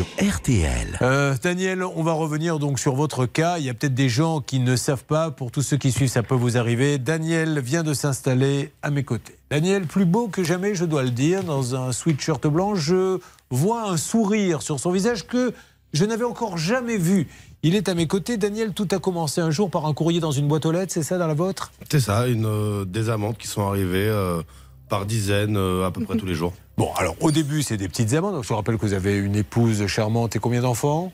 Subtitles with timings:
[0.00, 0.06] sur
[0.38, 0.98] RTL.
[1.02, 3.58] Euh, Daniel, on va revenir donc sur votre cas.
[3.58, 5.30] Il y a peut-être des gens qui ne savent pas.
[5.30, 6.96] Pour tous ceux qui suivent, ça peut vous arriver.
[6.96, 9.36] Daniel vient de s'installer à mes côtés.
[9.50, 12.74] Daniel, plus beau que jamais, je dois le dire, dans un sweatshirt blanc.
[12.76, 13.18] Je
[13.50, 15.52] vois un sourire sur son visage que
[15.92, 17.28] je n'avais encore jamais vu.
[17.62, 18.38] Il est à mes côtés.
[18.38, 21.02] Daniel, tout a commencé un jour par un courrier dans une boîte aux lettres, c'est
[21.02, 21.72] ça dans la vôtre?
[21.90, 24.40] C'est ça, une, euh, des amendes qui sont arrivées euh,
[24.88, 26.54] par dizaines euh, à peu près tous les jours.
[26.80, 28.36] Bon, alors au début, c'est des petites amendes.
[28.36, 31.12] Donc, je vous rappelle que vous avez une épouse charmante et combien d'enfants?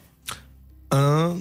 [0.93, 1.39] Un,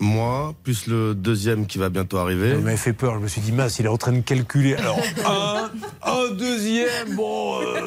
[0.00, 2.54] moi, plus le deuxième qui va bientôt arriver.
[2.54, 3.14] Ça m'a fait peur.
[3.14, 4.74] Je me suis dit, mince, il est en train de calculer.
[4.74, 5.70] Alors, un,
[6.02, 7.86] un deuxième, bon, euh,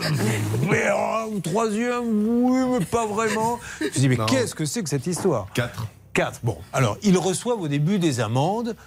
[0.71, 3.59] mais un troisième, oui, mais pas vraiment.
[3.81, 5.47] Je me suis dit, mais qu'est-ce que c'est que cette histoire?
[5.53, 5.87] Quatre.
[6.13, 6.39] Quatre.
[6.43, 8.77] Bon, alors, ils reçoivent au début des amendes.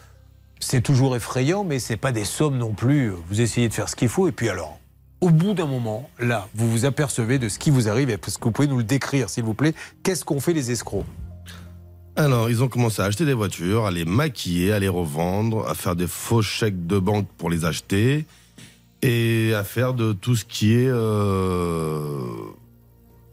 [0.60, 3.12] C'est toujours effrayant, mais c'est pas des sommes non plus.
[3.28, 4.78] Vous essayez de faire ce qu'il faut, et puis alors,
[5.26, 8.10] au bout d'un moment, là, vous vous apercevez de ce qui vous arrive.
[8.10, 9.74] Est-ce que vous pouvez nous le décrire, s'il vous plaît
[10.04, 11.04] Qu'est-ce qu'ont fait les escrocs?
[12.14, 15.74] Alors, ils ont commencé à acheter des voitures, à les maquiller, à les revendre, à
[15.74, 18.24] faire des faux chèques de banque pour les acheter
[19.02, 20.88] et à faire de tout ce qui est.
[20.88, 22.20] Euh...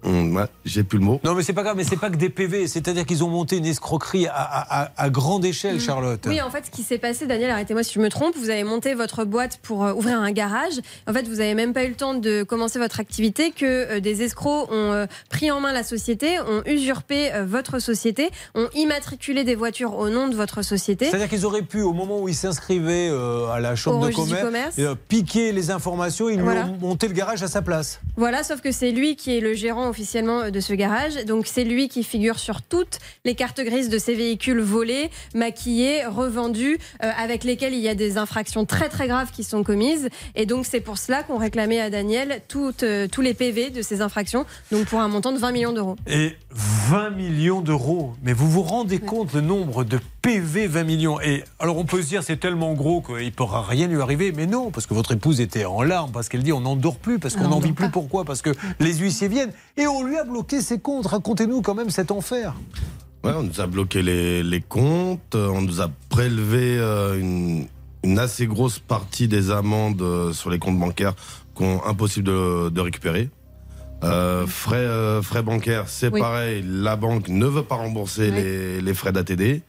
[0.05, 1.19] ouais, J'ai plus le mot.
[1.23, 2.67] Non, mais c'est pas grave, mais c'est pas que des PV.
[2.67, 6.21] C'est-à-dire qu'ils ont monté une escroquerie à, à- à- à grande échelle, Charlotte.
[6.27, 8.63] Oui, en fait, ce qui s'est passé, Daniel, arrêtez-moi si je me trompe, vous avez
[8.63, 10.73] monté votre boîte pour euh, ouvrir un garage.
[11.07, 13.99] En fait, vous n'avez même pas eu le temps de commencer votre activité que euh,
[13.99, 19.43] des escrocs ont euh, pris en main la société, ont usurpé votre société, ont immatriculé
[19.43, 21.05] des voitures au nom de votre société.
[21.05, 23.09] C'est-à-dire qu'ils auraient pu, au moment où ils s'inscrivaient
[23.51, 24.75] à la chambre Au de commerce, commerce.
[24.79, 26.65] euh, piquer les informations, ils lui Voilà.
[26.65, 27.99] ont monté le garage à sa place.
[28.17, 31.23] Voilà, sauf que c'est lui qui est le gérant officiellement euh, de ce garage.
[31.25, 36.05] Donc c'est lui qui figure sur toutes les cartes grises de ces véhicules volés, maquillés,
[36.05, 40.09] revendus, euh, avec lesquels il y a des infractions très très graves qui sont commises.
[40.35, 44.01] Et donc c'est pour cela qu'on réclamait à Daniel euh, tous les PV de ces
[44.01, 45.95] infractions, donc pour un montant de 20 millions d'euros.
[46.89, 48.13] 20 millions d'euros.
[48.23, 52.01] Mais vous vous rendez compte le nombre de PV 20 millions Et alors on peut
[52.01, 54.31] se dire c'est tellement gros qu'il ne pourra rien lui arriver.
[54.31, 56.97] Mais non, parce que votre épouse était en larmes, parce qu'elle dit on n'en dort
[56.97, 57.89] plus, parce qu'on On n'en vit plus.
[57.89, 58.25] Pourquoi?
[58.25, 58.49] Parce que
[58.79, 59.51] les huissiers viennent.
[59.77, 61.07] Et on lui a bloqué ses comptes.
[61.07, 62.53] Racontez-nous quand même cet enfer.
[63.23, 67.67] Ouais, on nous a bloqué les, les comptes, on nous a prélevé euh, une,
[68.03, 71.15] une assez grosse partie des amendes euh, sur les comptes bancaires
[71.55, 73.29] qu'on impossible de, de récupérer.
[74.03, 76.19] Euh, frais, euh, frais bancaires, c'est Oui.
[76.19, 79.61] pareil, la banque ne veut pas rembourser les, les frais d'ATD.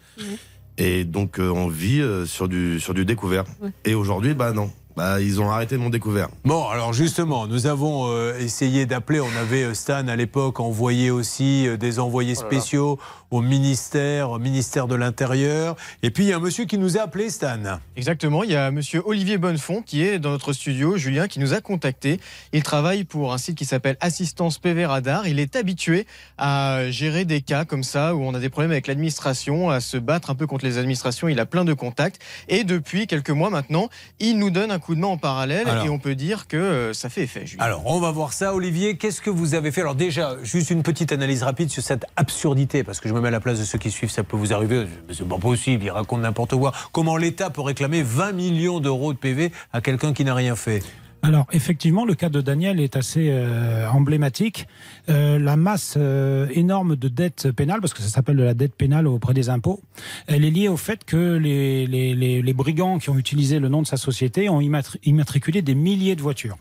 [0.77, 3.45] Et donc euh, on vit euh, sur, du, sur du découvert.
[3.85, 4.71] Et aujourd'hui, bah non.
[4.97, 6.29] Bah, ils ont arrêté mon découvert.
[6.45, 9.21] Bon, alors justement, nous avons euh, essayé d'appeler.
[9.21, 13.01] On avait euh, Stan à l'époque envoyé aussi euh, des envoyés spéciaux
[13.33, 15.75] au ministère, au ministère de l'Intérieur.
[16.05, 17.81] Et puis il y a un monsieur qui nous a appelé, Stan.
[17.97, 21.55] Exactement, il y a monsieur Olivier Bonnefond qui est dans notre studio, Julien, qui nous
[21.55, 22.21] a contacté.
[22.53, 25.27] Il travaille pour un site qui s'appelle Assistance PV Radar.
[25.27, 26.07] Il est habitué
[26.39, 29.97] à gérer des cas comme ça où on a des problèmes avec l'administration, à se
[29.97, 31.27] battre un peu contre les administrations.
[31.27, 32.21] Il a plein de contacts.
[32.47, 33.89] Et depuis quelques mois maintenant,
[34.21, 35.87] il nous donne un coup de main en parallèle Alors.
[35.87, 37.65] et on peut dire que euh, ça fait effet, Julien.
[37.65, 38.55] Alors, on va voir ça.
[38.55, 39.81] Olivier, qu'est-ce que vous avez fait?
[39.81, 43.29] Alors déjà, juste une petite analyse rapide sur cette absurdité, parce que je me mets
[43.29, 44.87] à la place de ceux qui suivent, ça peut vous arriver.
[45.09, 46.73] Mais C'est pas possible, il raconte n'importe quoi.
[46.93, 50.83] Comment l'État peut réclamer 20 millions d'euros de PV à quelqu'un qui n'a rien fait?
[51.25, 54.69] Alors, effectivement, le cas de Daniel est assez euh, emblématique.
[55.09, 58.75] Euh, la masse euh, énorme de dettes pénales, parce que ça s'appelle de la dette
[58.75, 59.81] pénale auprès des impôts,
[60.27, 63.71] elle est liée au fait que les, les, les, les brigands qui ont utilisé le
[63.71, 66.59] nom de sa société ont immatri- immatriculé des milliers de voitures.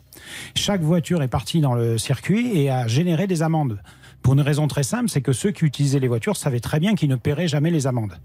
[0.56, 3.80] Chaque voiture est partie dans le circuit et a généré des amendes.
[4.24, 6.96] Pour une raison très simple, c'est que ceux qui utilisaient les voitures savaient très bien
[6.96, 8.18] qu'ils ne paieraient jamais les amendes.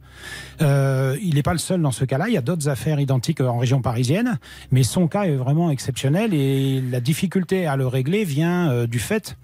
[0.62, 2.28] Euh, il n'est pas le seul dans ce cas-là.
[2.28, 4.38] Il y a d'autres affaires identiques en région parisienne,
[4.70, 9.00] mais son cas est vraiment exceptionnel et la difficulté à le régler vient euh, du
[9.00, 9.36] fait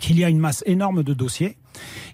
[0.00, 1.56] qu'il y a une masse énorme de dossiers.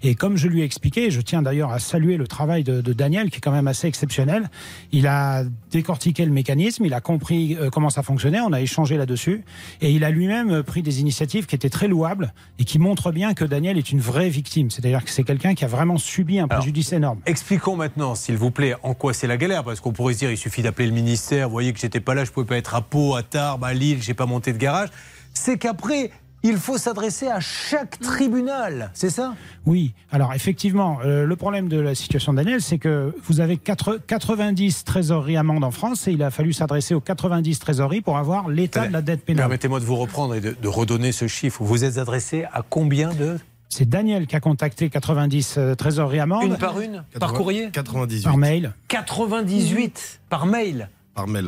[0.01, 2.93] Et comme je lui ai expliqué, je tiens d'ailleurs à saluer le travail de, de
[2.93, 4.49] Daniel, qui est quand même assez exceptionnel.
[4.91, 8.97] Il a décortiqué le mécanisme, il a compris euh, comment ça fonctionnait, on a échangé
[8.97, 9.43] là-dessus,
[9.81, 13.33] et il a lui-même pris des initiatives qui étaient très louables et qui montrent bien
[13.33, 14.69] que Daniel est une vraie victime.
[14.69, 17.19] C'est-à-dire que c'est quelqu'un qui a vraiment subi un Alors, préjudice énorme.
[17.25, 20.31] Expliquons maintenant, s'il vous plaît, en quoi c'est la galère, parce qu'on pourrait se dire,
[20.31, 22.75] il suffit d'appeler le ministère, vous voyez que j'étais pas là, je pouvais pas être
[22.75, 24.89] à Pau, à Tarbes, à Lille, j'ai pas monté de garage.
[25.33, 26.11] C'est qu'après,
[26.43, 29.33] il faut s'adresser à chaque tribunal, c'est ça?
[29.65, 33.57] Oui, alors effectivement, euh, le problème de la situation de Daniel, c'est que vous avez
[33.57, 38.17] quatre- 90 trésoreries amendes en France et il a fallu s'adresser aux 90 trésoreries pour
[38.17, 39.43] avoir l'état de la dette pénale.
[39.43, 41.63] Permettez-moi de vous reprendre et de, de redonner ce chiffre.
[41.63, 43.37] Vous êtes adressé à combien de
[43.69, 47.03] C'est Daniel qui a contacté 90 euh, trésoreries amendes Une par une?
[47.19, 47.69] Par courrier?
[47.71, 48.73] 98 par mail.
[48.89, 51.47] 98 par mail par mail.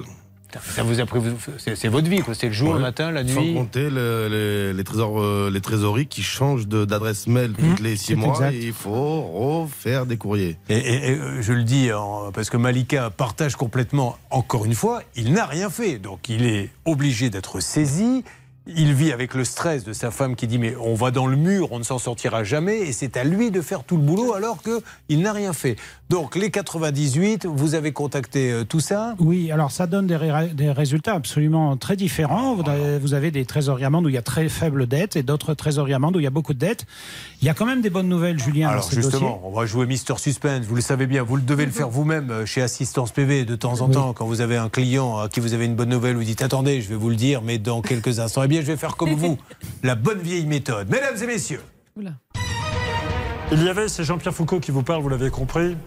[0.74, 1.20] Ça vous a pris,
[1.58, 2.22] c'est votre vie.
[2.34, 3.34] C'est le jour, le matin, la nuit.
[3.34, 8.16] Sans compter les, trésors, euh, les trésoreries qui changent d'adresse mail toutes mmh, les six
[8.16, 8.52] mois.
[8.52, 10.58] il faut refaire des courriers.
[10.70, 11.90] Et, euh, je le dis
[12.34, 14.18] parce que Malika partage complètement.
[14.30, 18.24] Encore une fois, il n'a rien fait, donc il est obligé d'être saisi.
[18.68, 21.38] Il vit avec le stress de sa femme qui dit mais on va dans le
[21.38, 24.34] mur, on ne s'en sortira jamais et c'est à lui de faire tout le boulot
[24.34, 25.76] alors qu'il n'a rien fait.
[26.10, 31.14] Donc les 98, vous avez contacté euh, tout ça Oui, alors ça donne des, résultats
[31.14, 32.56] absolument très différents.
[32.56, 36.20] Vous avez, des trésoreries où il y a très faible dette et d'autres trésoreries où
[36.20, 36.86] il y a beaucoup de dettes.
[37.42, 38.70] Il y a quand même des bonnes nouvelles, Julien.
[38.70, 40.66] Alors justement, on va jouer Mister Suspense.
[40.66, 43.56] Vous le savez bien, vous le devez le faire vous-même euh, chez Assistance PV de
[43.56, 46.16] temps en temps quand vous avez un client à qui vous avez une bonne nouvelle.
[46.16, 48.44] Vous dites attendez, je vais vous le dire, mais dans quelques instants.
[48.44, 49.38] Eh bien, je vais faire comme vous,
[49.84, 50.90] la bonne vieille méthode.
[50.90, 51.62] Mesdames et messieurs.
[53.52, 55.78] Il y avait, c'est Jean-Pierre Foucault qui vous parle, vous l'avez compris,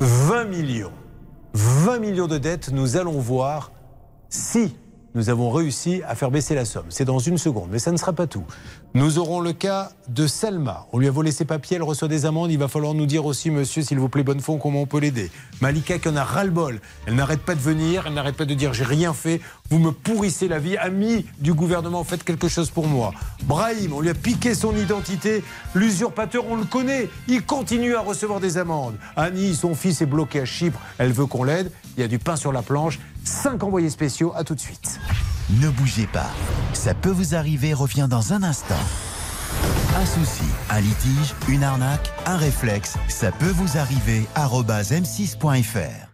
[0.00, 0.92] 20 millions.
[1.54, 3.72] 20 millions de dettes, nous allons voir
[4.28, 4.76] si
[5.14, 6.84] nous avons réussi à faire baisser la somme.
[6.90, 8.44] C'est dans une seconde, mais ça ne sera pas tout.
[8.96, 10.86] Nous aurons le cas de Selma.
[10.90, 12.50] On lui a volé ses papiers, elle reçoit des amendes.
[12.50, 15.00] Il va falloir nous dire aussi, monsieur, s'il vous plaît, bonne fond, comment on peut
[15.00, 15.30] l'aider.
[15.60, 16.80] Malika qui en a ras-le-bol.
[17.04, 19.90] Elle n'arrête pas de venir, elle n'arrête pas de dire j'ai rien fait, vous me
[19.90, 20.78] pourrissez la vie.
[20.78, 23.12] Ami du gouvernement, faites quelque chose pour moi.
[23.42, 25.44] Brahim, on lui a piqué son identité.
[25.74, 27.10] L'usurpateur, on le connaît.
[27.28, 28.96] Il continue à recevoir des amendes.
[29.14, 30.80] Annie, son fils est bloqué à Chypre.
[30.96, 31.70] Elle veut qu'on l'aide.
[31.98, 32.98] Il y a du pain sur la planche.
[33.24, 34.32] Cinq envoyés spéciaux.
[34.34, 34.98] À tout de suite.
[35.50, 36.30] Ne bougez pas.
[36.72, 37.72] Ça peut vous arriver.
[37.72, 38.74] Reviens dans un instant.
[39.96, 44.26] Un souci, un litige, une arnaque, un réflexe, ça peut vous arriver.
[44.36, 46.05] m6.fr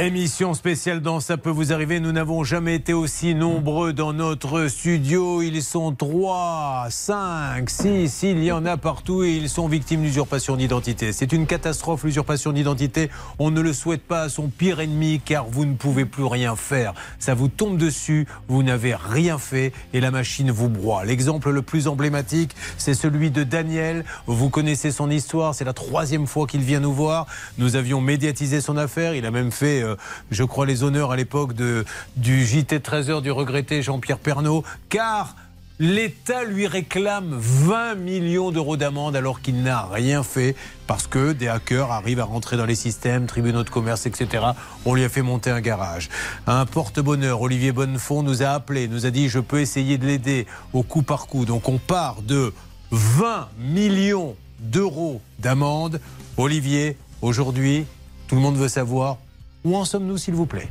[0.00, 1.98] Émission spéciale dans Ça peut vous arriver.
[1.98, 5.42] Nous n'avons jamais été aussi nombreux dans notre studio.
[5.42, 8.22] Ils sont 3, 5, 6.
[8.22, 11.10] Il y en a partout et ils sont victimes d'usurpation d'identité.
[11.12, 13.10] C'est une catastrophe, l'usurpation d'identité.
[13.40, 16.54] On ne le souhaite pas à son pire ennemi car vous ne pouvez plus rien
[16.54, 16.94] faire.
[17.18, 21.04] Ça vous tombe dessus, vous n'avez rien fait et la machine vous broie.
[21.04, 24.04] L'exemple le plus emblématique, c'est celui de Daniel.
[24.28, 25.56] Vous connaissez son histoire.
[25.56, 27.26] C'est la troisième fois qu'il vient nous voir.
[27.58, 29.16] Nous avions médiatisé son affaire.
[29.16, 29.96] Il a même fait euh,
[30.30, 35.34] je crois, les honneurs à l'époque du JT 13h du regretté Jean-Pierre Pernaud, car
[35.80, 40.56] l'État lui réclame 20 millions d'euros d'amende alors qu'il n'a rien fait
[40.86, 44.44] parce que des hackers arrivent à rentrer dans les systèmes, tribunaux de commerce, etc.
[44.84, 46.08] On lui a fait monter un garage.
[46.46, 50.46] Un porte-bonheur, Olivier Bonnefond, nous a appelé, nous a dit je peux essayer de l'aider
[50.72, 51.44] au coup par coup.
[51.44, 52.52] Donc on part de
[52.90, 56.00] 20 millions d'euros d'amende.
[56.36, 57.86] Olivier, aujourd'hui,
[58.26, 59.18] tout le monde veut savoir
[59.64, 60.68] où en sommes-nous, s'il vous plaît?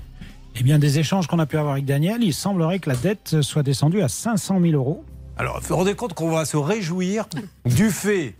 [0.60, 3.42] Eh bien, des échanges qu'on a pu avoir avec Daniel, il semblerait que la dette
[3.42, 5.04] soit descendue à 500 000 euros.
[5.38, 7.25] Alors, vous vous rendez compte qu'on va se réjouir
[7.66, 8.34] du fait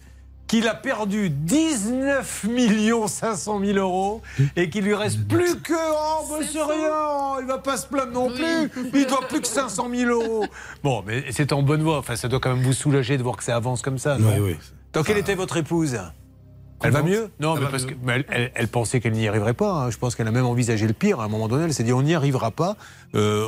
[0.48, 2.46] qu'il a perdu 19
[3.08, 4.22] 500 000 euros
[4.56, 8.30] et qu'il lui reste plus que oh monsieur rien, il va pas se plaindre non
[8.30, 10.46] plus, il doit plus que 500 000 euros.
[10.84, 12.00] Bon, mais c'est en bonne voie.
[12.00, 14.18] Enfin, ça doit quand même vous soulager de voir que ça avance comme ça.
[14.18, 14.30] Non?
[14.36, 14.56] oui, oui.
[14.94, 16.00] Donc, quelle était votre épouse?
[16.84, 17.94] Elle va mieux Non, mais parce que
[18.56, 19.72] elle, pensait qu'elle n'y arriverait pas.
[19.72, 19.92] Hein.
[19.92, 21.20] Je pense qu'elle a même envisagé le pire.
[21.20, 22.78] À un moment donné, elle s'est dit on n'y arrivera pas.
[23.16, 23.46] Euh,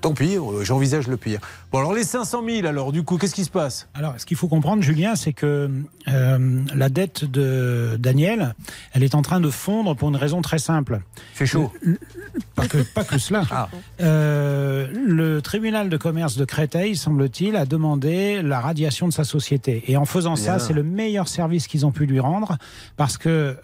[0.00, 1.40] tant pis, euh, j'envisage le pire.
[1.72, 3.88] Bon, alors les 500 000, alors du coup, qu'est-ce qui se passe?
[3.94, 5.70] Alors, ce qu'il faut comprendre, Julien, c'est que
[6.08, 8.54] euh, la dette de Daniel,
[8.92, 11.00] elle est en train de fondre pour une raison très simple.
[11.34, 11.72] C'est chaud.
[12.54, 13.42] pas, que, pas que cela.
[13.54, 13.68] Ah.
[13.98, 19.84] le tribunal de commerce de Créteil, semble-t-il, a demandé la radiation de sa société.
[19.86, 22.56] Et en faisant ça, c'est le meilleur service qu'ils ont pu lui rendre,
[22.96, 23.56] parce que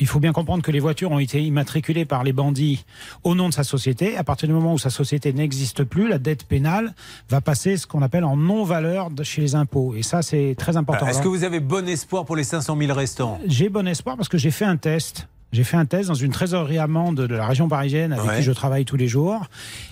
[0.00, 2.84] il faut bien comprendre que les voitures ont été immatriculées par les bandits
[3.24, 6.18] au nom de sa société à partir du moment où sa société n'existe plus, la
[6.18, 6.94] dette pénale
[7.28, 9.94] va passer ce qu'on appelle en non-valeur chez les impôts.
[9.96, 11.06] Et ça, c'est très important.
[11.06, 13.38] Est-ce que vous avez bon espoir pour les 500 000 restants?
[13.46, 15.28] J'ai bon espoir parce que j'ai fait un test.
[15.50, 18.52] J'ai fait un test dans une trésorerie amende de la région parisienne avec qui je
[18.52, 19.46] travaille tous les jours.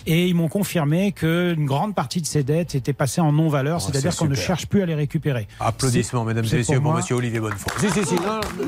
[0.05, 3.89] Et ils m'ont confirmé qu'une grande partie de ces dettes étaient passées en non-valeur, oh,
[3.91, 5.47] c'est-à-dire qu'on ne cherche plus à les récupérer.
[5.59, 7.71] Applaudissements, mesdames et messieurs, pour, monsieur Olivier Bonnefond.
[7.79, 8.15] Si, si, si,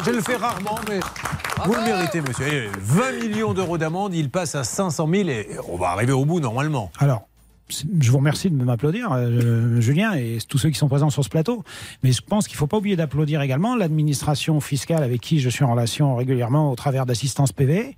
[0.03, 0.99] je le fais rarement, mais
[1.65, 2.69] vous le méritez, monsieur.
[2.81, 6.39] 20 millions d'euros d'amende, il passe à 500 000 et on va arriver au bout
[6.39, 6.91] normalement.
[6.97, 7.28] Alors,
[7.71, 11.29] je vous remercie de m'applaudir, euh, Julien, et tous ceux qui sont présents sur ce
[11.29, 11.63] plateau.
[12.03, 15.49] Mais je pense qu'il ne faut pas oublier d'applaudir également l'administration fiscale avec qui je
[15.49, 17.95] suis en relation régulièrement au travers d'assistance PV.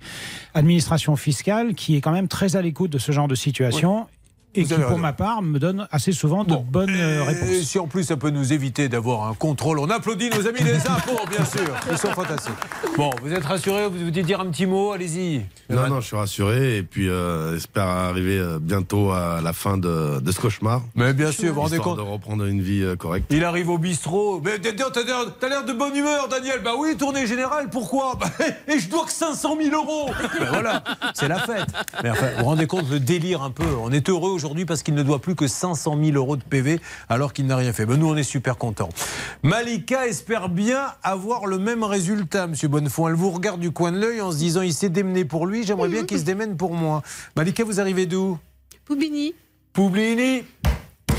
[0.54, 4.06] Administration fiscale qui est quand même très à l'écoute de ce genre de situation.
[4.54, 7.62] Et qui, pour ma part, me donne assez souvent de Bon, bonnes euh, et réponses.
[7.64, 10.76] si en plus ça peut nous éviter d'avoir un contrôle, on applaudit nos amis des
[10.88, 11.74] impôts, bien sûr.
[11.90, 12.52] Ils sont fantastiques.
[12.96, 15.42] Bon, vous êtes rassurés Vous voulez dire un petit mot Allez-y.
[15.70, 19.78] Non, non, je suis rassuré et puis euh, j'espère arriver euh, bientôt à la fin
[19.78, 20.82] de, de ce cauchemar.
[20.94, 23.26] Mais bien sûr, vous vous rendez compte de reprendre une vie correcte.
[23.30, 24.40] Il arrive au bistrot.
[24.44, 26.60] Mais t'as t'as l'air t'as l'air de bonne humeur, Daniel.
[26.62, 28.16] Bah oui, tournée générale, pourquoi?
[28.20, 28.26] Bah,
[28.68, 30.10] Et je dois que 500 000 euros.
[30.38, 30.82] Ben voilà,
[31.14, 31.68] c'est la fête.
[32.02, 33.64] Mais enfin, vous vous rendez compte le délire un peu.
[33.82, 36.80] On est heureux aujourd'hui parce qu'il ne doit plus que 500 000 euros de PV
[37.08, 37.86] alors qu'il n'a rien fait.
[37.86, 38.88] Ben nous, on est super contents.
[39.42, 43.08] Malika espère bien avoir le même résultat, Monsieur Bonnefond.
[43.08, 45.64] Elle vous regarde du coin de l'œil en se disant il s'est démené pour lui,
[45.64, 47.02] j'aimerais bien qu'il se démène pour moi.
[47.36, 48.38] Malika, vous arrivez d'où
[48.84, 49.34] Poubini.
[49.72, 50.42] Poublini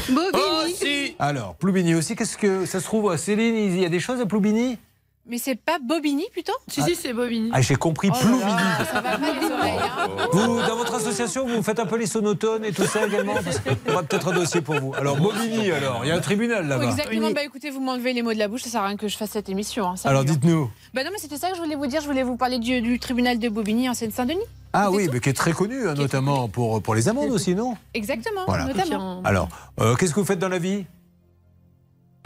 [0.09, 1.15] Bobini.
[1.17, 3.09] Alors, Ploubini aussi, qu'est-ce que ça se trouve?
[3.09, 4.77] À Céline Il y a des choses à Ploubini
[5.25, 6.51] Mais c'est pas Bobini plutôt?
[6.67, 7.49] Si, si, c'est Bobigny.
[7.53, 8.45] Ah, j'ai compris, Oh là Ploubini.
[8.51, 9.79] là, Ça va pas les oreilles.
[9.97, 10.07] hein.
[10.33, 13.59] Vous, dans votre association, vous faites un peu les sonotones et tout ça également Parce
[13.59, 14.93] qu'on aura peut-être un dossier pour vous.
[14.95, 16.83] Alors, Bobigny, alors, il y a un tribunal là-bas.
[16.83, 17.31] Exactement.
[17.31, 19.15] Bah écoutez, vous m'enlevez les mots de la bouche, ça sert à rien que je
[19.15, 19.85] fasse cette émission.
[19.87, 20.35] hein, Alors, sérieux.
[20.39, 20.69] dites-nous.
[20.93, 22.01] Bah non, mais c'était ça que je voulais vous dire.
[22.01, 24.41] Je voulais vous parler du, du tribunal de Bobigny en Seine-Saint-Denis.
[24.73, 27.55] Ah oui, mais qui est très connu, hein, très notamment pour, pour les amendes aussi,
[27.55, 27.77] non?
[27.93, 28.65] Exactement, Voilà.
[28.65, 29.21] notamment.
[29.23, 29.47] Alors,
[29.79, 30.85] euh, qu'est-ce que vous faites dans la vie?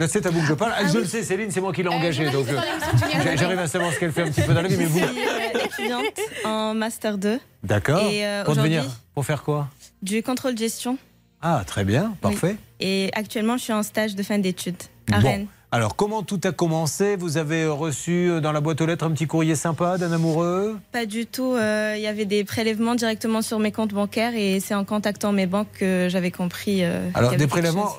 [0.06, 0.72] C'est à vous que je parle.
[0.76, 2.28] Ah, je le sais, Céline, c'est moi qui l'ai engagée.
[2.28, 2.84] Euh, donc, journaliste
[3.16, 5.00] euh, j'arrive à savoir ce qu'elle fait un petit peu dans la vie, mais vous.
[5.00, 6.04] Je suis étudiante
[6.44, 8.02] en Master 2 D'accord.
[8.10, 8.84] Et, euh, pour devenir.
[9.14, 9.68] Pour faire quoi?
[10.00, 10.96] du contrôle de gestion.
[11.42, 12.56] Ah, très bien, parfait.
[12.80, 14.76] Et actuellement, je suis en stage de fin d'études
[15.12, 15.28] à Bon.
[15.28, 15.46] Rennes.
[15.70, 17.16] Alors, comment tout a commencé?
[17.16, 20.78] Vous avez reçu euh, dans la boîte aux lettres un petit courrier sympa d'un amoureux?
[20.92, 21.52] Pas du tout.
[21.52, 25.30] euh, Il y avait des prélèvements directement sur mes comptes bancaires et c'est en contactant
[25.32, 26.82] mes banques que j'avais compris.
[26.84, 27.90] euh, Alors, des prélèvements,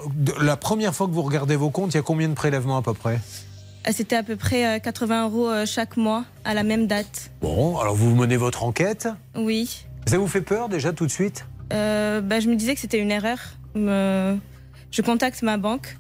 [0.42, 2.82] la première fois que vous regardez vos comptes, il y a combien de prélèvements à
[2.82, 3.20] peu près?
[3.86, 7.30] Ah, C'était à peu près euh, 80 euros euh, chaque mois à la même date.
[7.42, 9.08] Bon, alors vous menez votre enquête?
[9.36, 9.86] Oui.
[10.08, 11.46] Ça vous fait peur déjà tout de suite?
[11.72, 13.38] Euh, bah, je me disais que c'était une erreur.
[13.76, 15.98] Je contacte ma banque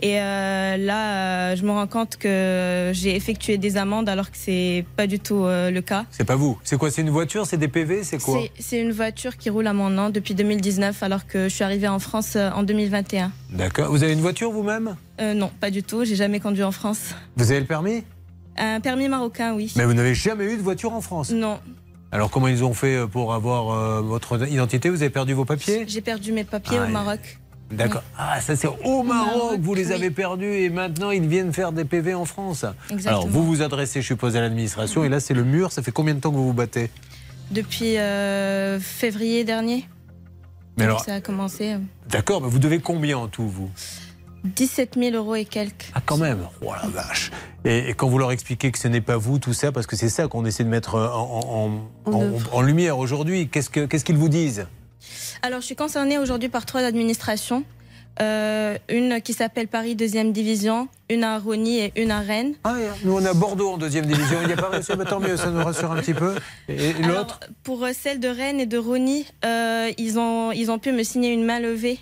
[0.00, 4.36] et euh, là, euh, je me rends compte que j'ai effectué des amendes alors que
[4.36, 6.04] c'est pas du tout euh, le cas.
[6.10, 6.58] C'est pas vous.
[6.64, 9.66] C'est quoi C'est une voiture C'est des PV C'est quoi C'est- une voiture qui roule
[9.66, 13.32] à mon nom depuis 2019 alors que je suis arrivée en France en 2021.
[13.50, 13.90] D'accord.
[13.90, 14.96] Vous avez une voiture vous-même?
[15.20, 16.04] Non, pas du tout.
[16.04, 17.14] J'ai jamais conduit en France.
[17.36, 18.04] Vous avez le permis?
[18.56, 19.72] Un permis marocain, oui.
[19.76, 21.30] Mais vous n'avez jamais eu de voiture en France?
[21.30, 21.58] Non,
[22.12, 24.90] Alors comment ils ont fait pour avoir votre identité?
[24.90, 25.84] Vous avez perdu vos papiers?
[25.88, 27.38] J'ai perdu mes papiers Ah, au Maroc.
[27.70, 28.02] D'accord.
[28.16, 31.84] Ah, ça c'est au Maroc, vous les avez perdus et maintenant ils viennent faire des
[31.84, 32.64] PV en France.
[32.90, 33.08] Exactement.
[33.22, 35.70] Alors vous vous adressez, je suppose, à l'administration et là c'est le mur.
[35.72, 36.90] Ça fait combien de temps que vous vous battez?
[37.50, 39.86] Depuis euh, février dernier.
[40.76, 41.76] Mais alors, ça a commencé.
[42.08, 43.68] d'accord, mais vous devez combien en tout vous?
[44.44, 45.90] 17 000 euros et quelques.
[45.94, 47.32] Ah quand même, oh la vache.
[47.64, 49.96] Et, et quand vous leur expliquez que ce n'est pas vous, tout ça, parce que
[49.96, 53.86] c'est ça qu'on essaie de mettre euh, en, en- en- en lumière aujourd'hui, qu'est-ce que-
[53.86, 54.68] qu'est-ce qu'ils vous disent?
[55.42, 57.64] Alors, je suis concernée aujourd'hui par trois administrations.
[58.20, 62.54] Euh, une qui s'appelle Paris deuxième division, une à Rony et une à Rennes.
[62.64, 65.20] Ah, Nous on a Bordeaux en deuxième division, il n'y a pas réussi, mais tant
[65.20, 66.34] mieux, ça nous rassure un petit peu.
[66.68, 67.38] Et, et l'autre?
[67.62, 71.04] Pour euh, celle de Rennes et de Rony, euh, ils, ont, ils ont pu me
[71.04, 72.00] signer une main levée.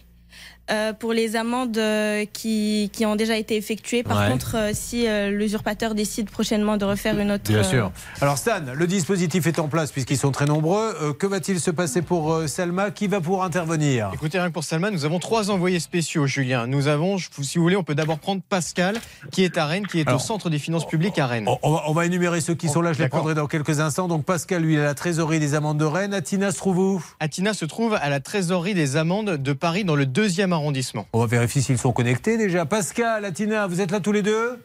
[0.71, 4.03] Euh, pour les amendes euh, qui, qui ont déjà été effectuées.
[4.03, 4.31] Par Ouais.
[4.31, 7.45] contre, euh, si euh, l'usurpateur décide prochainement de refaire une autre.
[7.49, 7.93] Bien euh, sûr.
[8.21, 10.95] Alors Stan, le dispositif est en place puisqu'ils sont très nombreux.
[11.03, 14.11] Euh, que va-t-il se passer pour euh, Salma Qui va pouvoir intervenir?
[14.15, 16.67] Écoutez, rien que pour Salma, nous avons trois envoyés spéciaux, Julien.
[16.67, 18.97] Nous avons, si vous voulez, on peut d'abord prendre Pascal,
[19.31, 21.47] qui est à Rennes, qui est Alors, au centre des finances publiques à Rennes.
[21.63, 24.09] on, va, on va énumérer ceux qui sont là, je les prendrai dans quelques instants.
[24.09, 26.15] Donc Pascal, lui, a la trésorerie des amendes de Rennes.
[26.15, 27.05] Atina se trouve où?
[27.21, 31.07] Atina se trouve à la trésorerie des amendes de Paris dans le deuxième arrondissement.
[31.13, 32.67] On va vérifier s'ils sont connectés déjà.
[32.67, 34.59] Pascal, Atina, vous êtes là tous les deux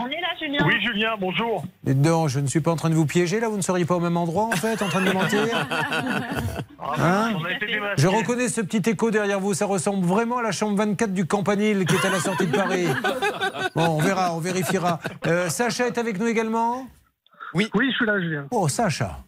[0.00, 0.58] On est là, Julien.
[0.66, 1.64] Oui, Julien, bonjour.
[1.84, 3.96] Donc, je ne suis pas en train de vous piéger là, vous ne seriez pas
[3.96, 5.40] au même endroit en fait, en train de me mentir
[6.98, 8.00] Hein on a été démasqués.
[8.02, 11.26] Je reconnais ce petit écho derrière vous, ça ressemble vraiment à la chambre 24 du
[11.26, 12.86] Campanile qui est à la sortie de Paris.
[13.76, 14.98] Bon, on verra, on vérifiera.
[15.26, 16.86] Euh, Sacha est avec nous également
[17.54, 18.46] Oui, je suis là, Julien.
[18.50, 19.18] Oh, Sacha.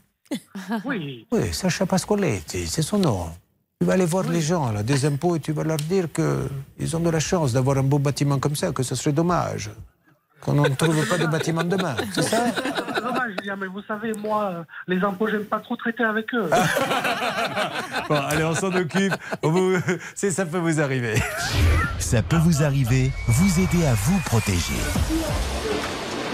[0.85, 1.27] Oui.
[1.31, 3.27] Oui, Sacha Pascoletti, c'est son nom.
[3.83, 6.97] Tu vas aller voir les gens là, des impôts et tu vas leur dire qu'ils
[6.97, 9.71] ont de la chance d'avoir un beau bâtiment comme ça, que ce serait dommage
[10.43, 11.97] qu'on ne trouve pas de bâtiment demain.
[12.13, 12.45] C'est ça?
[12.55, 16.27] C'est dommage, Julien, mais vous savez, moi, euh, les impôts, j'aime pas trop traiter avec
[16.35, 16.51] eux.
[18.11, 19.15] Bon, allez, on s'en occupe.
[19.43, 19.79] On vous-
[20.15, 21.15] c'est- Ça peut vous arriver.
[21.99, 24.75] Ça peut vous arriver, vous aider à vous protéger.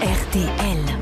[0.01, 0.96] RTL.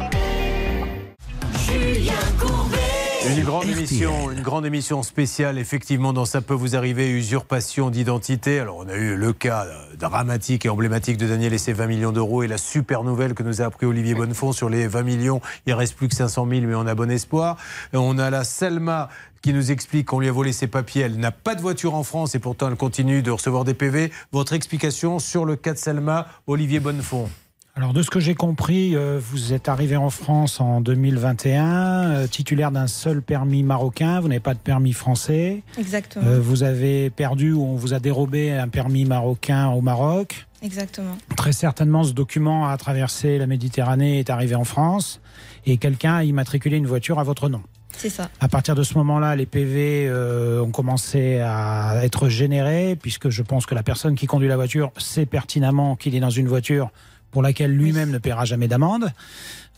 [3.28, 8.60] Une grande émission, une grande émission spéciale, effectivement, dans Ça peut vous arriver, usurpation d'identité.
[8.60, 11.88] Alors, on a eu le cas euh, dramatique et emblématique de Daniel et ses 20
[11.88, 15.04] millions d'euros et la super nouvelle que nous a appris Olivier Bonnefond sur les 20
[15.04, 15.42] millions.
[15.66, 17.58] Il reste plus que 500 000, mais on a bon espoir.
[17.94, 19.10] Et on a la Selma
[19.42, 21.04] qui nous explique qu'on lui a volé ses papiers.
[21.04, 24.12] Elle n'a pas de voiture en France et pourtant elle continue de recevoir des PV.
[24.34, 27.30] Votre explication sur le cas de Selma, Olivier Bonnefond.
[27.78, 32.28] Alors, de ce que j'ai compris, euh, vous êtes arrivé en France en 2021, euh,
[32.28, 35.62] titulaire d'un seul permis marocain, vous n'avez pas de permis français.
[35.78, 36.26] Exactement.
[36.26, 40.48] Euh, vous avez perdu ou on vous a dérobé un permis marocain au Maroc.
[40.62, 41.18] Exactement.
[41.36, 45.20] Très certainement, ce document a traversé la Méditerranée et est arrivé en France
[45.66, 47.62] et quelqu'un a immatriculé une voiture à votre nom.
[47.98, 48.30] C'est ça.
[48.40, 53.42] À partir de ce moment-là, les PV euh, ont commencé à être générés, puisque je
[53.42, 56.90] pense que la personne qui conduit la voiture sait pertinemment qu'il est dans une voiture
[57.32, 59.12] pour laquelle lui-même ne paiera jamais d'amende.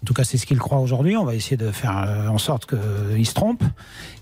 [0.04, 1.18] En tout cas, c'est ce qu'il croit aujourd'hui.
[1.18, 3.64] On va essayer de faire euh, en sorte qu'il se trompe.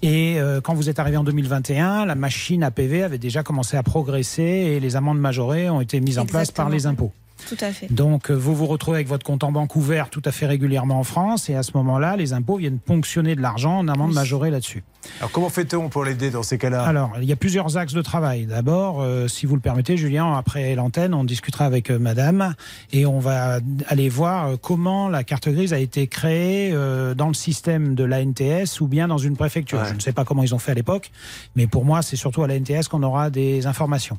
[0.01, 3.75] Et euh, quand vous êtes arrivé en 2021, la machine à PV avait déjà commencé
[3.75, 7.11] à progresser et les amendes majorées ont été mises en place par les impôts.
[7.49, 7.91] Tout à fait.
[7.91, 10.99] Donc, euh, vous vous retrouvez avec votre compte en banque ouvert tout à fait régulièrement
[10.99, 14.49] en France, et à ce moment-là, les impôts viennent ponctionner de l'argent en amende majorée
[14.49, 14.83] là-dessus.
[15.19, 16.83] Alors, comment fait-on pour l'aider dans ces cas-là?
[16.83, 18.45] Alors, il y a plusieurs axes de travail.
[18.47, 22.55] D'abord, euh, si vous le permettez, Julien, après l'antenne, on discutera avec euh, Madame
[22.91, 27.27] et on va aller voir euh, comment la carte grise a été créée euh, dans
[27.27, 29.79] le système de l'ANTS ou bien dans une préfecture.
[29.79, 29.89] Ouais.
[29.89, 31.11] Je ne sais pas comment ils ont fait à l'époque,
[31.55, 34.17] mais pour moi, c'est surtout à l'ANTS qu'on aura des informations.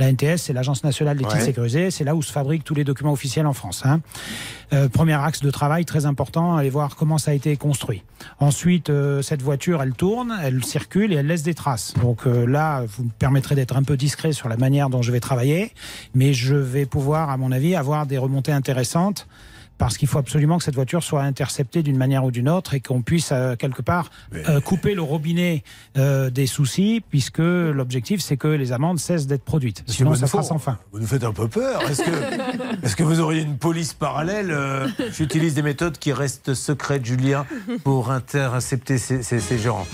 [0.00, 1.44] L'ANTS, c'est l'Agence nationale des titres Ouais.
[1.44, 3.82] sécurisés, c'est là où se tous les documents officiels en France.
[3.84, 4.00] hein.
[4.72, 8.02] Euh, premier axe de travail très important, aller voir comment ça a été construit.
[8.38, 11.94] Ensuite, euh, cette voiture, elle tourne, elle circule et elle laisse des traces.
[12.00, 15.12] Donc euh, là, vous me permettrez d'être un peu discret sur la manière dont je
[15.12, 15.72] vais travailler,
[16.14, 19.26] mais je vais pouvoir, à mon avis, avoir des remontées intéressantes.
[19.76, 22.80] Parce qu'il faut absolument que cette voiture soit interceptée d'une manière ou d'une autre et
[22.80, 25.64] qu'on puisse euh, quelque part euh, couper le robinet
[25.96, 29.82] euh, des soucis, puisque l'objectif c'est que les amendes cessent d'être produites.
[29.88, 30.78] Monsieur Sinon, ça sera sans fin.
[30.92, 31.82] Vous nous faites un peu peur.
[31.90, 34.56] Est-ce que, vous auriez une police parallèle
[35.12, 37.44] J'utilise des méthodes qui restent secrètes, Julien,
[37.82, 39.86] pour intercepter ces, ces- ces gens?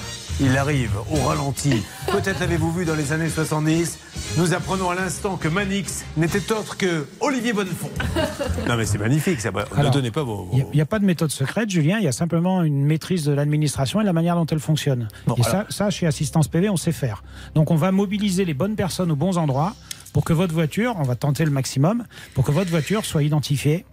[0.43, 1.83] Il arrive au ralenti.
[2.11, 3.99] Peut-être l'avez-vous vu dans les années 70.
[4.39, 7.91] Nous apprenons à l'instant que Manix n'était autre que Olivier Bonnefond.
[8.67, 9.51] Non mais c'est magnifique, ça.
[9.51, 10.49] Ne Alors, donnez pas vos...
[10.53, 11.99] Il n'y a, pas de méthode secrète, Julien.
[11.99, 15.09] Il y a simplement une maîtrise de l'administration et la manière dont elle fonctionne.
[15.27, 17.23] Bon, et alors- ça, ça, chez Assistance PV, on sait faire.
[17.55, 19.75] Donc, on va mobiliser les bonnes personnes aux bons endroits
[20.13, 22.05] pour que votre voiture, on va tenter le maximum,
[22.35, 23.85] pour que votre voiture soit identifiée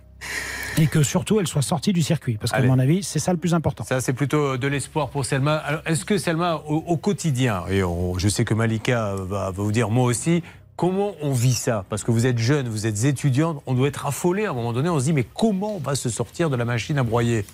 [0.79, 2.37] et que surtout elle soit sortie du circuit.
[2.37, 3.83] Parce qu'à mon avis, c'est ça le plus important.
[3.83, 5.55] Ça, c'est plutôt de l'espoir pour Selma.
[5.55, 9.51] Alors, est-ce que Selma, au, au quotidien, et on- je sais que Malika va, va
[9.51, 10.43] vous dire moi aussi,
[10.75, 11.85] comment on vit ça?
[11.89, 14.73] Parce que vous êtes jeune, vous êtes étudiante, on doit être affolé à un moment
[14.73, 14.89] donné.
[14.89, 17.45] On se dit, mais comment on va se sortir de la machine à broyer?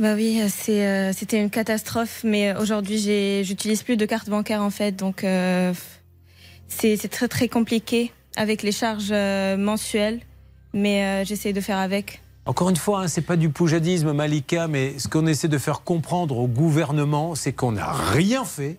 [0.00, 4.60] Bah oui, c'est, euh, c'était une catastrophe, mais aujourd'hui, j'ai, j'utilise plus de carte bancaire
[4.60, 5.72] en fait, donc euh,
[6.66, 10.18] c'est, c'est très très compliqué avec les charges euh, mensuelles,
[10.72, 12.22] mais euh, j'essaie de faire avec.
[12.46, 15.80] Encore une fois, hein, c'est pas du poujadisme, Malika, mais ce qu'on essaie de faire
[15.82, 18.76] comprendre au gouvernement, c'est qu'on n'a rien fait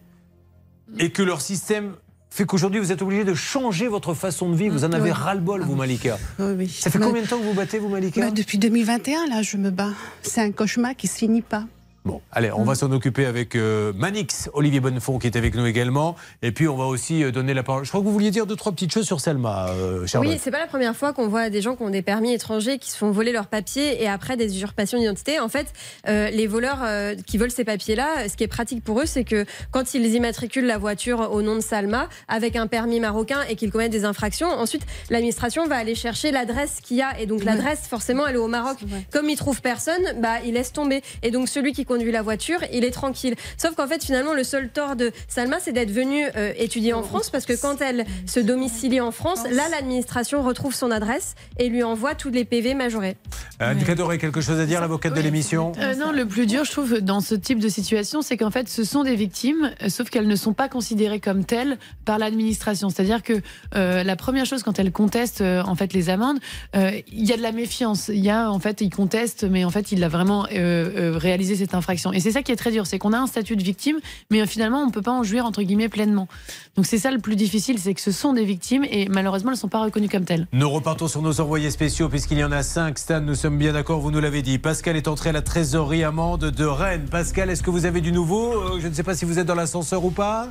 [0.99, 1.93] et que leur système
[2.30, 4.75] fait qu'aujourd'hui vous êtes obligé de changer votre façon de vivre.
[4.75, 5.12] Vous en avez Oui.
[5.12, 6.19] ras-le-bol, vous, Malika.
[6.38, 6.67] Oui, oui.
[6.67, 9.58] Ça fait combien de temps que vous battez, vous, Malika bah, Depuis 2021, là, je
[9.58, 9.93] me bats.
[10.21, 11.63] C'est un cauchemar qui se finit pas.
[12.06, 15.65] Bon, allez, on va s'en occuper avec euh, Manix, Olivier Bonnefond, qui est avec nous
[15.65, 16.15] également.
[16.44, 17.84] Et puis, on va aussi euh, donner la parole.
[17.84, 20.32] Je crois que vous vouliez dire deux, trois petites choses sur Selma, euh, Charlotte.
[20.32, 22.78] Oui, c'est pas la première fois qu'on voit des gens qui ont des permis étrangers
[22.78, 25.39] qui se font voler leurs papiers et après des usurpations d'identité.
[25.39, 25.74] En fait,
[26.08, 29.24] euh, les voleurs euh, qui volent ces papiers-là, ce qui est pratique pour eux, c'est
[29.24, 33.56] que quand ils immatriculent la voiture au nom de Salma avec un permis marocain et
[33.56, 37.44] qu'ils commettent des infractions, ensuite l'administration va aller chercher l'adresse qu'il y a et donc
[37.44, 38.78] l'adresse forcément elle est au Maroc.
[39.12, 42.60] Comme ils trouvent personne, bah ils laissent tomber et donc celui qui conduit la voiture,
[42.74, 43.36] il est tranquille.
[43.58, 47.04] Sauf qu'en fait finalement le seul tort de Salma, c'est d'être venue euh, étudier en
[47.04, 51.70] France parce que quand elle se domicilie en France, là l'administration retrouve son adresse et
[51.70, 53.16] lui envoie tous les PV majorés.
[53.62, 56.66] Euh, Anne Cadoré, quelque chose à dire, l'avocate de l'émission Euh, non, le plus dur,
[56.66, 59.88] je trouve, dans ce type de situation, c'est qu'en fait, ce sont des victimes, euh,
[59.88, 62.90] sauf qu'elles ne sont pas considérées comme telles par l'administration.
[62.90, 63.42] C'est-à-dire que
[63.76, 66.40] euh, la première chose, quand elles contestent euh, en fait les amendes,
[66.76, 68.10] euh, il y a de la méfiance.
[68.10, 71.18] Il y a en fait, ils contestent, mais en fait, il a vraiment euh, euh,
[71.18, 71.74] réalisé cette
[72.13, 73.98] Et c'est ça qui est très dur, c'est qu'on a un statut de victime,
[74.32, 76.28] mais finalement, on ne peut pas en jouir entre guillemets pleinement.
[76.76, 79.58] Donc c'est ça le plus difficile, c'est que ce sont des victimes et malheureusement, elles
[79.58, 80.48] ne sont pas reconnues comme telles.
[80.52, 82.98] Nous repartons sur nos envoyés spéciaux, puisqu'il y en a cinq.
[82.98, 84.58] Stan, nous sommes bien d'accord, vous nous l'avez dit.
[84.58, 87.06] Pascal est entré à la trésorerie amende de Rennes.
[87.10, 88.54] Pascal, est-ce que vous avez du nouveau?
[88.54, 90.50] Euh, Je ne sais pas si vous êtes dans l'ascenseur ou pas.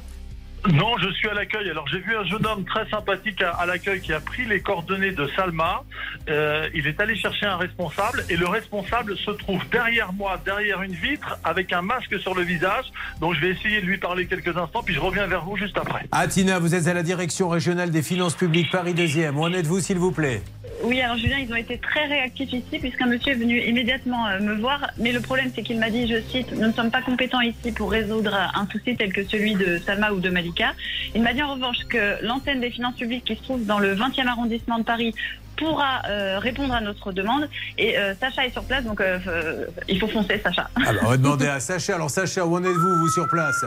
[0.73, 1.69] Non, je suis à l'accueil.
[1.69, 5.13] Alors j'ai vu un jeune homme très sympathique à, l'accueil qui a pris les coordonnées
[5.13, 5.83] de Salma.
[6.29, 10.83] Euh, il est allé chercher un responsable et le responsable se trouve derrière moi, derrière
[10.83, 12.87] une vitre, avec un masque sur le visage.
[13.21, 15.77] Donc je vais essayer de lui parler quelques instants, puis je reviens vers vous juste
[15.77, 16.07] après.
[16.13, 19.35] Ah, Tina, vous êtes à la direction régionale des finances publiques Paris 2e.
[19.35, 20.43] Où en êtes-vous, s'il vous plaît?
[20.83, 24.41] Oui, alors Julien, ils ont été très réactifs ici puisqu'un monsieur est venu immédiatement euh,
[24.41, 24.91] me voir.
[24.99, 27.73] Mais le problème, c'est qu'il m'a dit, je cite, nous ne sommes pas compétents ici
[27.73, 30.73] pour résoudre un souci tel que celui de Salma ou de Malika.
[31.15, 33.95] Il m'a dit en revanche que l'antenne des finances publiques qui se trouve dans le
[33.95, 35.15] 20e arrondissement de Paris
[35.57, 37.49] pourra euh, répondre à notre demande.
[37.79, 40.69] Et euh, Sacha est sur place, donc euh, il faut foncer, Sacha.
[40.87, 41.95] Alors, on va demander à Sacha.
[41.95, 43.65] Alors, Sacha, où en êtes-vous, vous, sur place?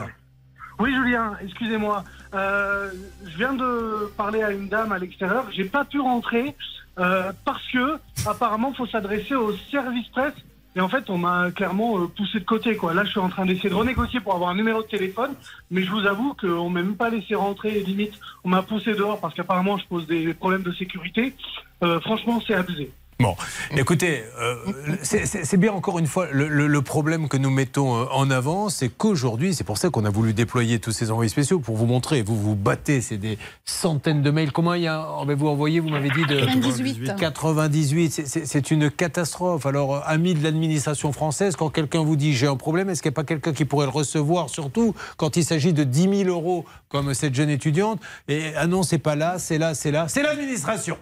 [0.78, 2.04] Oui, Julien, excusez-moi.
[2.34, 2.90] Euh,
[3.26, 5.46] je viens de parler à une dame à l'extérieur.
[5.50, 6.54] J'ai pas pu rentrer
[6.98, 10.34] euh, parce que apparemment, faut s'adresser au service presse.
[10.76, 12.76] Et en fait, on m'a clairement euh, poussé de côté.
[12.76, 12.94] Quoi.
[12.94, 15.34] Là, je suis en train d'essayer de renégocier pour avoir un numéro de téléphone,
[15.70, 17.80] mais je vous avoue qu'on m'a même pas laissé rentrer.
[17.80, 21.34] Limite, on m'a poussé dehors parce qu'apparemment, je pose des problèmes de sécurité.
[21.82, 22.92] Euh, franchement, c'est abusé.
[23.20, 23.34] Bon,
[23.76, 24.54] écoutez, euh,
[25.02, 28.68] c'est- bien encore une fois le, le- le problème que nous mettons euh, en avant,
[28.68, 31.86] c'est qu'aujourd'hui, c'est pour ça qu'on a voulu déployer tous ces envoyés spéciaux pour vous
[31.86, 32.22] montrer.
[32.22, 34.52] Vous vous battez, c'est des centaines de mails.
[34.56, 37.16] Y a, avez-vous envoyé Vous m'avez dit de 98.
[37.18, 38.10] 98.
[38.12, 39.66] c'est- c'est- C'est une catastrophe.
[39.66, 43.10] Alors, euh, amis de l'administration française, quand quelqu'un vous dit j'ai un problème, est-ce qu'il
[43.10, 46.28] n'y a pas quelqu'un qui pourrait le recevoir, surtout quand il s'agit de 10 000
[46.30, 47.98] euros comme cette jeune étudiante?
[48.28, 50.96] Et ah non, c'est pas là, c'est là, c'est là, c'est l'administration.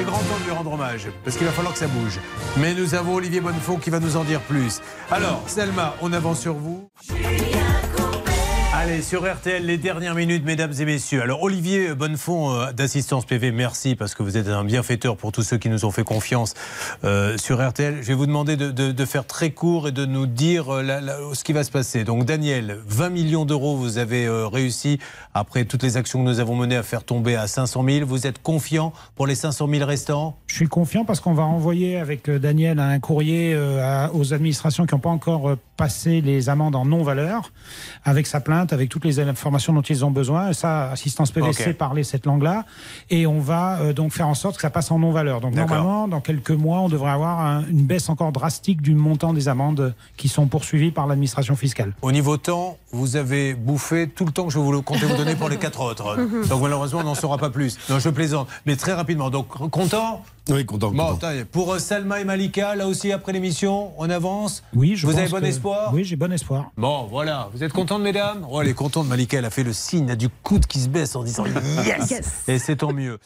[0.00, 2.20] Il est grand temps de lui rendre hommage, parce qu'il va falloir que ça bouge.
[2.56, 4.80] Mais nous avons Olivier Bonnefond qui va nous en dire plus.
[5.10, 6.88] Alors, Selma, on avance sur vous.
[8.82, 11.20] Allez, sur RTL, les dernières minutes, mesdames et messieurs.
[11.20, 15.42] Alors, Olivier Bonnefond euh, d'Assistance PV, merci parce que vous êtes un bienfaiteur pour tous
[15.42, 16.54] ceux qui nous ont fait confiance
[17.04, 17.98] euh, sur RTL.
[18.00, 21.52] Je vais vous demander de, faire très court et de nous dire euh, ce qui
[21.52, 22.04] va se passer.
[22.04, 24.98] Donc, Daniel, 20 millions d'euros, vous avez réussi,
[25.34, 28.06] après toutes les actions que nous avons menées, à faire tomber à 500 000.
[28.06, 30.38] Vous êtes confiant pour les 500 000 restants?
[30.46, 33.54] Je suis confiant parce qu'on va envoyer avec Daniel un courrier
[34.14, 37.52] aux administrations qui n'ont pas encore passé les amendes en non-valeur,
[38.04, 40.52] avec sa plainte, avec toutes les informations dont ils ont besoin.
[40.52, 41.54] Ça, Assistance PV Ok.
[41.54, 42.64] sait parler cette langue-là.
[43.10, 45.40] Et on va euh, donc faire en sorte que ça passe en non-valeur.
[45.40, 49.32] Donc normalement, dans quelques mois, on devrait avoir un- une baisse encore drastique du montant
[49.32, 51.94] des amendes qui sont poursuivies par l'administration fiscale.
[52.02, 55.34] Au niveau temps, vous avez bouffé tout le temps que je vous comptais vous donner
[55.36, 56.16] pour les quatre autres.
[56.48, 57.78] Donc malheureusement, on n'en saura pas plus.
[57.88, 58.48] Non, je plaisante.
[58.66, 59.30] Mais très rapidement.
[59.30, 60.22] Donc content?
[60.50, 60.90] Oui, content.
[60.90, 61.32] Bon, content.
[61.52, 65.28] pour euh, Salma et Malika, là aussi après l'émission, on avance Oui, je Vous avez
[65.28, 66.70] bon que- espoir Oui, j'ai bon espoir.
[66.76, 67.48] Bon, voilà.
[67.54, 69.38] Vous êtes contente, mesdames Oh, elle est contente, Malika.
[69.38, 71.44] Elle a fait le signe, elle a du coude qui se baisse en disant
[71.86, 72.32] yes, Yes.
[72.48, 73.18] Et c'est tant mieux.